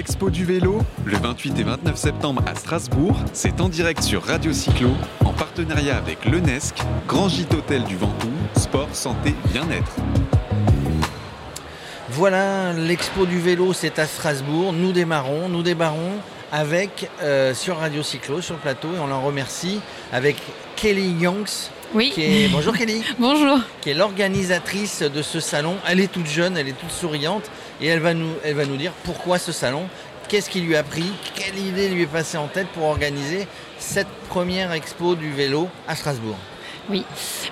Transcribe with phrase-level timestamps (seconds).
[0.00, 4.50] Expo du vélo, le 28 et 29 septembre à Strasbourg, c'est en direct sur Radio
[4.50, 4.88] Cyclo,
[5.26, 6.74] en partenariat avec l'UNESC,
[7.06, 9.96] Grand Gîte Hôtel du Ventoux, Sport, Santé, Bien-être.
[12.08, 14.72] Voilà, l'expo du vélo, c'est à Strasbourg.
[14.72, 16.14] Nous démarrons, nous démarrons
[16.50, 19.82] avec, euh, sur Radio Cyclo, sur le plateau, et on en remercie,
[20.14, 20.36] avec
[20.76, 21.68] Kelly Youngs.
[21.94, 22.10] Oui.
[22.14, 22.48] Qui est...
[22.48, 23.02] Bonjour Kelly.
[23.18, 23.58] Bonjour.
[23.80, 25.76] Qui est l'organisatrice de ce salon.
[25.88, 27.44] Elle est toute jeune, elle est toute souriante,
[27.80, 29.82] et elle va nous, elle va nous dire pourquoi ce salon,
[30.28, 34.06] qu'est-ce qui lui a pris, quelle idée lui est passée en tête pour organiser cette
[34.28, 36.36] première expo du vélo à Strasbourg?
[36.88, 37.04] Oui,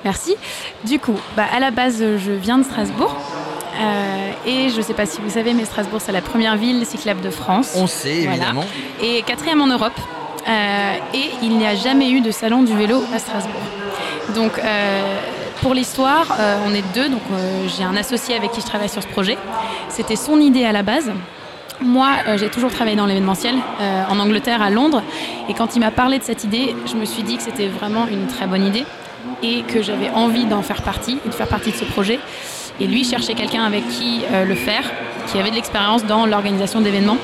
[0.05, 0.37] merci.
[0.85, 3.15] Du coup, bah, à la base, je viens de Strasbourg.
[3.81, 6.85] Euh, et je ne sais pas si vous savez, mais Strasbourg, c'est la première ville
[6.87, 7.73] cyclable de France.
[7.77, 8.35] On sait, Voilà.
[8.37, 8.65] évidemment.
[9.01, 9.93] Et quatrième en Europe.
[10.49, 13.61] Euh, et il n'y a jamais eu de salon du vélo à Strasbourg.
[14.35, 15.19] Donc, euh,
[15.63, 17.09] pour l'histoire, euh, on est deux.
[17.09, 19.39] Donc, euh, j'ai un associé avec qui je travaille sur ce projet.
[19.89, 21.11] C'était son idée à la base.
[21.81, 23.55] Moi, j'ai toujours travaillé dans l'événementiel
[24.11, 25.01] en Angleterre, à Londres.
[25.49, 28.09] Et quand il m'a parlé de cette idée, je me suis dit que c'était vraiment
[28.11, 28.85] une très bonne idée
[29.45, 32.19] et que j'avais envie d'en faire partie et de faire partie de ce projet.
[32.81, 34.83] Et lui cherchait quelqu'un avec qui le faire,
[35.31, 37.19] qui avait de l'expérience dans l'organisation d'événements.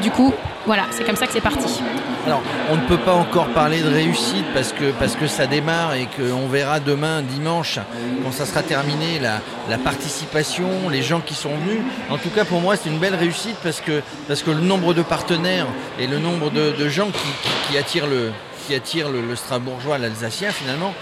[0.00, 0.32] Du coup,
[0.64, 1.82] voilà, c'est comme ça que c'est parti.
[2.26, 5.94] Alors, on ne peut pas encore parler de réussite parce que, parce que ça démarre
[5.94, 7.78] et qu'on verra demain, dimanche,
[8.22, 9.40] quand ça sera terminé, la,
[9.70, 11.80] la participation, les gens qui sont venus.
[12.10, 14.92] En tout cas, pour moi, c'est une belle réussite parce que, parce que le nombre
[14.92, 15.66] de partenaires
[15.98, 18.32] et le nombre de, gens qui, qui- attirent, le,
[18.66, 20.92] qui attirent le, le Strasbourgeois, l'Alsacien, finalement,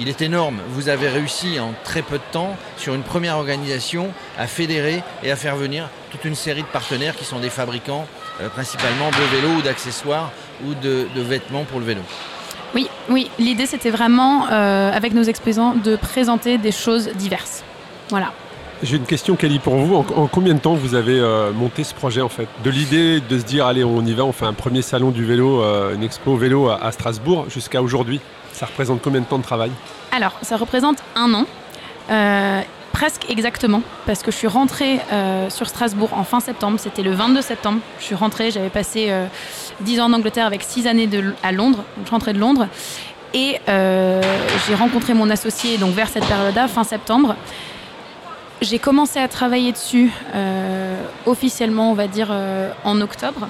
[0.00, 0.58] il est énorme.
[0.70, 5.30] Vous avez réussi en très peu de temps, sur une première organisation, à fédérer et
[5.30, 8.06] à faire venir toute une série de partenaires qui sont des fabricants,
[8.40, 10.32] euh, principalement de vélos ou d'accessoires
[10.66, 12.00] ou de, vêtements pour le vélo.
[12.74, 17.62] Oui, oui, l'idée c'était vraiment, euh, avec nos exposants, de présenter des choses diverses.
[18.08, 18.32] Voilà.
[18.82, 19.94] J'ai une question, Kelly, pour vous.
[19.94, 22.48] En, en combien de temps vous avez euh, monté ce projet, en fait?
[22.64, 25.22] De l'idée de se dire, allez, on y va, on fait un premier salon du
[25.22, 28.20] vélo, euh, une expo vélo à, Strasbourg, jusqu'à aujourd'hui
[28.52, 29.70] Ça représente combien de temps de travail?
[30.12, 31.44] Alors, ça représente un an,
[32.10, 34.98] euh, presque exactement, parce que je suis rentrée
[35.50, 37.80] sur Strasbourg en fin septembre, c'était le 22 septembre.
[37.98, 39.26] Je suis rentrée, j'avais passé euh,
[39.82, 41.08] 10 ans en Angleterre avec 6 années
[41.42, 42.66] à Londres, donc je rentrais de Londres.
[43.34, 47.36] Et j'ai rencontré mon associé donc vers cette période-là, fin septembre.
[48.60, 53.48] J'ai commencé à travailler dessus euh, officiellement, on va dire, euh, en octobre.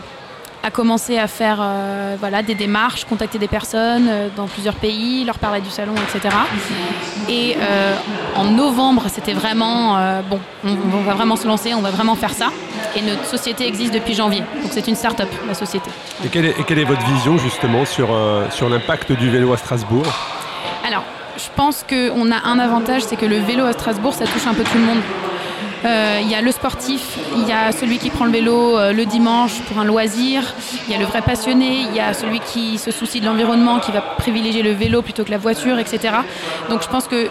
[0.63, 5.39] À commencer à faire euh, voilà, des démarches, contacter des personnes dans plusieurs pays, leur
[5.39, 6.37] parler du salon, etc.
[7.29, 7.57] Et
[8.37, 9.95] en novembre, c'était vraiment
[10.29, 12.49] bon, on, on va vraiment se lancer, on va vraiment faire ça.
[12.95, 14.41] Et notre société existe depuis janvier.
[14.63, 15.91] Donc c'est une start-up, la société.
[16.25, 18.09] et quelle, est, et quelle est votre vision, justement, sur,
[18.51, 20.05] sur l'impact du vélo à Strasbourg?
[20.87, 21.05] Alors,
[21.45, 24.55] je pense qu'on a un avantage, c'est que le vélo à Strasbourg, ça touche un
[24.55, 25.01] peu tout le monde.
[25.85, 28.93] Euh, Il y a le sportif, il y a celui qui prend le vélo euh,
[28.93, 30.55] le dimanche pour un loisir,
[30.87, 33.79] il y a le vrai passionné, il y a celui qui se soucie de l'environnement,
[33.79, 36.15] qui va privilégier le vélo plutôt que la voiture, etc.
[36.69, 37.29] Donc je pense que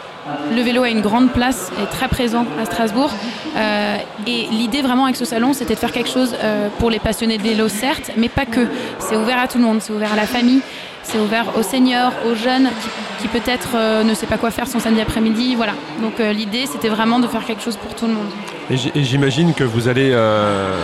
[0.52, 3.12] le vélo a une grande place, est très présent à Strasbourg.
[3.56, 6.36] Euh, et l'idée vraiment avec ce salon, c'était de faire quelque chose
[6.80, 8.68] pour les passionnés de vélo, certes, mais pas que.
[8.98, 10.62] C'est ouvert à tout le monde, c'est ouvert à la famille,
[11.04, 12.70] c'est ouvert aux seniors, aux jeunes
[13.20, 15.56] qui peut-être euh, ne sait pas quoi faire son samedi après-midi.
[15.56, 15.74] Voilà.
[16.02, 18.28] Donc euh, l'idée, c'était vraiment de faire quelque chose pour tout le monde.
[18.70, 20.76] Et j'imagine que vous allez euh,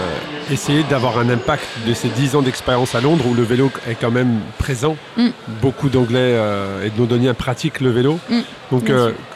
[0.52, 3.96] essayer d'avoir un impact de ces 10 ans d'expérience à Londres où le vélo est
[3.96, 4.98] quand même présent.
[5.18, 5.28] Mm.
[5.62, 6.36] Beaucoup d'Anglais
[6.84, 8.20] et de Londoniens pratiquent le vélo.
[8.30, 8.40] Mm.
[8.72, 8.92] Donc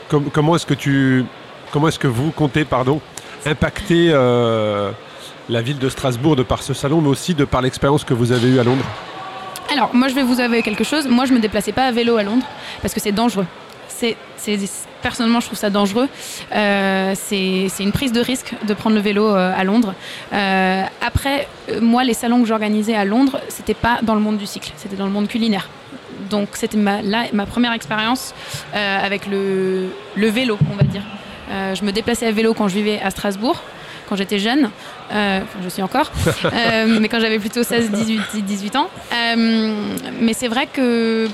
[0.10, 1.26] com- comment est-ce que tu
[1.72, 3.00] comment est-ce que vous comptez pardon
[3.46, 4.08] impacter
[5.50, 8.32] la ville de Strasbourg de par ce salon, mais aussi de par l'expérience que vous
[8.32, 8.86] avez eue à Londres?
[9.72, 11.08] Alors, moi, je vais vous avouer quelque chose.
[11.08, 12.46] Moi, je me déplaçais pas à vélo à Londres
[12.82, 13.46] parce que c'est dangereux.
[13.88, 14.16] C'est,
[15.02, 16.08] personnellement, je trouve ça dangereux.
[16.56, 19.94] Euh, c'est, une prise de risque de prendre le vélo euh, à Londres.
[20.34, 24.38] Euh, après, euh, moi, les salons que j'organisais à Londres, c'était pas dans le monde
[24.38, 25.70] du cycle, c'était dans le monde culinaire.
[26.30, 28.34] Donc, c'était ma, là, ma première expérience
[28.74, 31.04] euh, avec le, le vélo, on va dire.
[31.74, 33.64] Je me déplaçais à vélo quand je vivais à Strasbourg,
[34.10, 34.72] quand j'étais jeune.
[35.12, 36.12] Euh, enfin, je suis encore.
[36.52, 38.90] Euh, mais quand j'avais plutôt 16, 18, 18 ans.
[39.14, 39.74] Euh,
[40.20, 41.28] mais c'est vrai que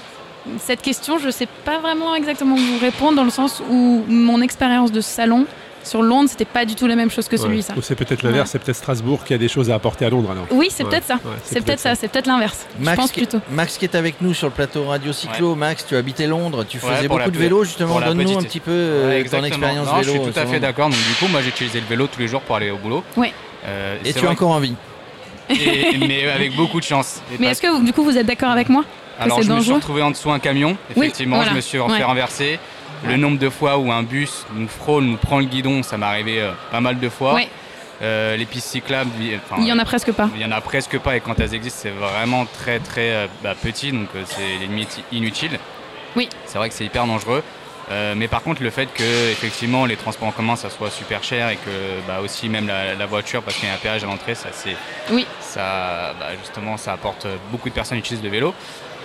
[0.58, 4.42] cette question, je ne sais pas vraiment exactement vous répondre dans le sens où mon
[4.42, 5.46] expérience de salon
[5.86, 7.62] sur Londres, c'était pas du tout la même chose que celui Ouais.
[7.62, 7.74] ça.
[7.78, 8.52] Ou c'est peut-être l'inverse, Ouais.
[8.54, 10.46] c'est peut-être Strasbourg qui a des choses à apporter à Londres alors.
[10.52, 10.90] Oui, c'est Ouais.
[10.90, 11.16] peut-être ça.
[11.16, 12.66] Ouais, c'est peut-être ça, c'est peut-être l'inverse.
[12.80, 13.40] Je Max pense qui, plutôt.
[13.52, 15.56] Max qui est avec nous sur le plateau Radio Cyclo.
[15.56, 18.00] Max, tu habitais Londres, tu faisais beaucoup de vélo justement.
[18.00, 20.14] Donne-nous un petit peu euh, Ouais, ton expérience Non, vélo.
[20.14, 20.90] Je suis tout à fait d'accord.
[20.90, 23.04] Donc du coup, moi, j'utilisais le vélo tous les jours pour aller au boulot.
[23.18, 23.34] Ouais.
[23.68, 24.76] Euh, Et c'est tu as encore envie.
[25.50, 27.22] et- mais avec beaucoup de chance.
[27.34, 28.84] Et Mais est-ce que vous- du coup vous êtes d'accord avec moi
[29.20, 30.78] Alors c'est je me suis retrouvé en dessous un camion.
[30.96, 31.52] Oui, Effectivement, voilà.
[31.52, 31.98] je me suis Ouais.
[31.98, 32.60] fait renverser.
[33.08, 36.06] Le nombre de fois où un bus nous frôle, nous prend le guidon, ça m'est
[36.06, 37.36] arrivé euh, pas mal de fois.
[37.36, 37.48] Ouais.
[38.02, 40.30] Euh, les pistes cyclables, il enfin, Il y en a presque pas.
[40.36, 43.28] il y en a presque pas et quand elles existent, c'est vraiment très très euh,
[43.44, 45.60] bah, petit, donc c'est limite inutile.
[46.16, 46.28] Oui.
[46.46, 47.42] C'est vrai que c'est hyper dangereux.
[47.92, 51.24] Euh, mais par contre, le fait que effectivement les transports en commun ça soit super
[51.24, 51.70] cher et que
[52.08, 54.50] bah, aussi même la, la voiture parce qu'il y a un péage à l'entrée, ça
[54.52, 54.76] c'est
[55.12, 55.26] Oui.
[55.40, 58.54] ça bah, justement ça apporte beaucoup de personnes qui utilisent le vélo.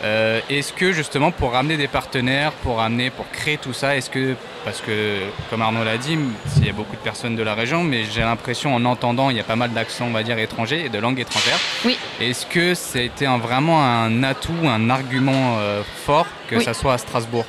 [0.02, 4.08] Euh, est-ce que justement pour ramener des partenaires, pour ramener, pour créer tout ça, est-ce
[4.08, 5.18] que parce que
[5.50, 6.18] comme Arnaud l'a dit,
[6.58, 9.36] il y a beaucoup de personnes de la région, mais j'ai l'impression en entendant il
[9.36, 11.58] y a pas mal d'accents on va dire étrangers et de langues étrangères.
[11.84, 11.98] Oui.
[12.20, 16.64] Est-ce que c'était un, vraiment un atout, un argument euh, fort que Oui.
[16.64, 17.44] ça soit à Strasbourg?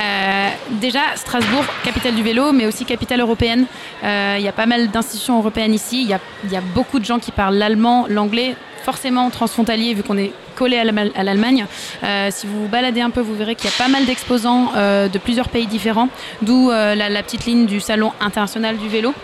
[0.00, 3.66] Euh, déjà, Strasbourg, capitale du vélo, mais aussi capitale européenne.
[4.04, 6.02] Euh, Il y a pas mal d'institutions européennes ici.
[6.02, 9.94] Il y a, il y a beaucoup de gens qui parlent l'allemand, l'anglais, forcément transfrontalier
[9.94, 11.66] vu qu'on est collé à l'Allem- à l'Allemagne.
[12.02, 14.72] Euh, si vous vous baladez un peu, vous verrez qu'il y a pas mal d'exposants
[14.76, 16.08] euh, de plusieurs pays différents,
[16.42, 19.14] d'où euh, la, petite ligne du Salon international du vélo.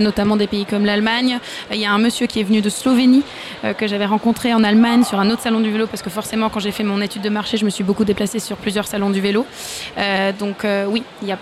[0.00, 1.38] notamment des pays comme l'Allemagne.
[1.72, 3.22] Il y a un monsieur qui est venu de Slovénie
[3.78, 6.60] que j'avais rencontré en Allemagne sur un autre salon du vélo parce que forcément quand
[6.60, 9.20] j'ai fait mon étude de marché je me suis beaucoup déplacée sur plusieurs salons du
[9.20, 9.46] vélo.
[10.38, 11.32] Donc oui, il y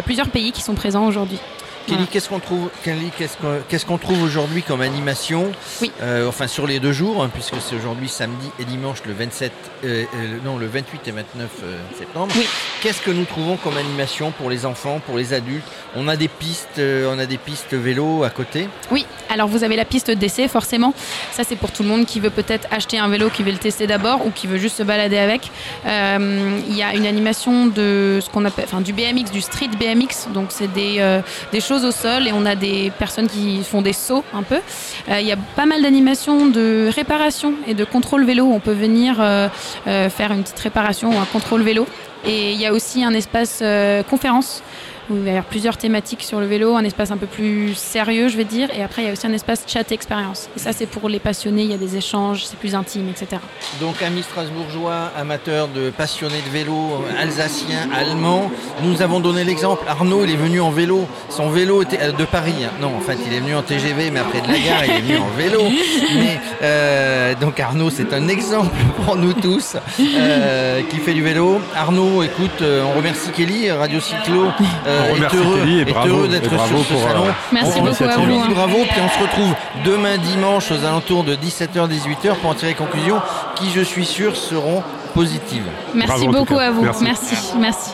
[0.00, 1.40] a plusieurs pays qui sont présents aujourd'hui.
[1.86, 5.92] Kelly, qu'est-ce qu'on trouve, Kelly, qu'est-ce qu'on qu'est-ce qu'on trouve aujourd'hui comme animation Oui.
[6.02, 9.52] Euh, Enfin, sur les deux jours, hein, puisque c'est aujourd'hui samedi et dimanche, le 27,
[9.84, 12.32] euh, euh, non, le 28 et 29 euh, septembre.
[12.36, 12.46] Oui.
[12.82, 15.64] Qu'est-ce que nous trouvons comme animation pour les enfants, pour les adultes?
[15.96, 18.68] On a des pistes, on a des pistes vélo à côté.
[18.90, 20.92] Oui, alors vous avez la piste d'essai forcément.
[21.32, 23.58] Ça c'est pour tout le monde qui veut peut-être acheter un vélo, qui veut le
[23.58, 25.50] tester d'abord ou qui veut juste se balader avec.
[25.86, 30.28] Il y a une animation de ce qu'on appelle, enfin du BMX, du street BMX.
[30.32, 31.20] Donc c'est des,
[31.52, 34.60] des choses au sol et on a des personnes qui font des sauts un peu.
[35.08, 38.44] Euh, Il y a pas mal d'animations de réparation et de contrôle vélo.
[38.52, 39.48] On peut venir euh,
[39.86, 41.86] euh, faire une petite réparation ou un contrôle vélo.
[42.24, 43.62] Et il y a aussi un espace
[44.08, 44.62] conférence
[45.10, 47.74] où il va y avoir plusieurs thématiques sur le vélo, un espace un peu plus
[47.74, 50.48] sérieux, je vais dire, et après il y a aussi un espace chat expérience.
[50.56, 53.40] Et ça, c'est pour les passionnés, il y a des échanges, c'est plus intime, etc.
[53.80, 58.50] Donc, amis strasbourgeois, amateurs de passionnés de vélo, alsaciens, allemands,
[58.82, 59.84] nous avons donné l'exemple.
[59.88, 61.06] Arnaud, il est venu en vélo.
[61.28, 62.54] Son vélo était euh, de Paris.
[62.80, 65.00] Non, en fait, il est venu en TGV, mais après de la gare, il est
[65.00, 65.62] venu en vélo.
[66.14, 68.74] Mais, euh, donc, Arnaud, c'est un exemple
[69.04, 71.60] pour nous tous euh, qui fait du vélo.
[71.74, 74.46] Arnaud, écoute, on remercie Kelly, Radio Cyclo.
[74.86, 77.02] euh, On est remercie heureux, Kelly et est bravo, heureux et d'être sur ce pour,
[77.02, 77.24] euh, salon.
[77.52, 78.48] Merci On- beaucoup à vous, hein.
[78.50, 79.54] bravo, puis on se retrouve
[79.84, 83.20] demain dimanche aux alentours de 17h-18h pour en tirer conclusion
[83.56, 84.82] qui, je suis sûr, seront
[85.14, 85.64] positives.
[85.94, 86.82] Merci Bravo beaucoup à vous.
[86.82, 87.04] Merci.
[87.04, 87.36] Merci.
[87.58, 87.90] Merci.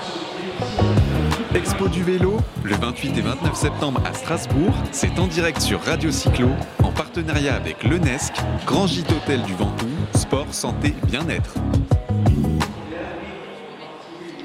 [1.54, 6.10] Expo du vélo, le 28 et 29 septembre à Strasbourg, c'est en direct sur Radio
[6.12, 6.48] Cyclo,
[6.84, 8.32] en partenariat avec l'UNESC,
[8.66, 11.54] Grand Gîte Hôtel du Ventoux, Sport, Santé, Bien-être.